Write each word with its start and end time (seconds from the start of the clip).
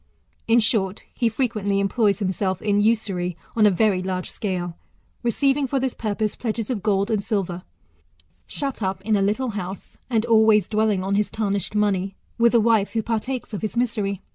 In 0.47 0.59
short, 0.59 1.03
he 1.13 1.29
frequently 1.29 1.79
employs 1.79 2.17
himself 2.17 2.59
in 2.59 2.81
usury 2.81 3.37
on 3.55 3.67
a 3.67 3.69
very 3.69 4.01
large 4.01 4.31
scale, 4.31 4.75
receiving 5.21 5.67
for 5.67 5.79
this 5.79 5.93
purpose 5.93 6.35
pledges 6.35 6.71
of 6.71 6.81
gold 6.81 7.11
and 7.11 7.23
silver; 7.23 7.61
shut 8.47 8.81
up 8.81 9.01
in 9.03 9.15
a 9.15 9.21
little 9.21 9.49
house, 9.49 9.99
and 10.09 10.25
always 10.25 10.67
dwelling 10.67 11.03
on 11.03 11.13
his 11.13 11.29
tarnished 11.29 11.75
money, 11.75 12.15
with 12.39 12.55
a 12.55 12.59
wife 12.59 12.93
who 12.93 13.03
partakes 13.03 13.53
of 13.53 13.61
his 13.61 13.77
misery. 13.77 14.23